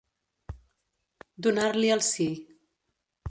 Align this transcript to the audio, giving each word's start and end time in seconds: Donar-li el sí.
Donar-li 1.47 1.93
el 1.97 2.03
sí. 2.09 2.27